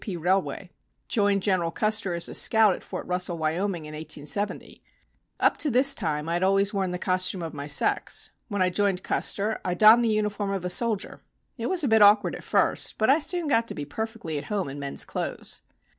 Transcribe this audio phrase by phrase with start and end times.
[0.03, 0.17] P.
[0.17, 0.71] railway.
[1.09, 4.81] Joined General Custer as a scout at Fort Russell, Wyoming, in 1870.
[5.39, 8.31] Up to this time I had always worn the costume of my sex.
[8.47, 11.21] When I joined Custer I donned the uniform of a soldier.
[11.55, 14.45] It was a bit awkward at first but I soon got to be perfectly at
[14.45, 15.61] home in men's clothes.